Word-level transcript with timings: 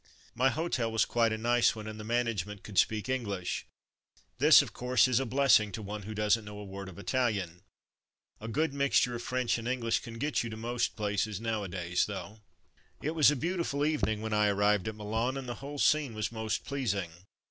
My 0.33 0.49
hotel 0.49 0.91
was 0.91 1.05
quite 1.05 1.31
a 1.31 1.37
nice 1.37 1.75
one, 1.75 1.85
and 1.85 1.99
the 1.99 2.03
management 2.03 2.63
could 2.63 2.79
speak 2.79 3.07
English. 3.07 3.67
This, 4.39 4.63
of 4.63 4.73
course, 4.73 5.07
is 5.07 5.19
a 5.19 5.27
blessing 5.27 5.71
to 5.73 5.83
one 5.83 6.01
who 6.01 6.15
doesn't 6.15 6.43
know 6.43 6.57
a 6.57 6.63
word 6.63 6.89
of 6.89 6.97
Italian. 6.97 7.61
A 8.39 8.47
good 8.47 8.73
mixture 8.73 9.13
of 9.13 9.21
French 9.21 9.59
and 9.59 9.67
English 9.67 9.99
can 9.99 10.17
get 10.17 10.41
you 10.43 10.49
to 10.49 10.57
most 10.57 10.95
places 10.95 11.39
now 11.39 11.61
adays 11.63 12.07
though. 12.07 12.39
It 13.03 13.11
was 13.13 13.29
a 13.29 13.35
beautiful 13.35 13.85
evening 13.85 14.21
when 14.21 14.33
I 14.33 14.47
arrived 14.47 14.87
at 14.87 14.95
Milan, 14.95 15.37
and 15.37 15.47
the 15.47 15.53
whole 15.61 15.77
scene 15.77 16.15
was 16.15 16.31
most 16.31 16.65
pleasing. 16.65 17.11